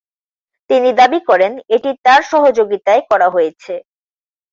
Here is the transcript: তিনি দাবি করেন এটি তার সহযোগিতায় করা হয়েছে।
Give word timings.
তিনি 0.69 0.89
দাবি 0.99 1.19
করেন 1.29 1.53
এটি 1.75 1.89
তার 2.05 2.21
সহযোগিতায় 2.31 3.01
করা 3.11 3.27
হয়েছে। 3.35 3.73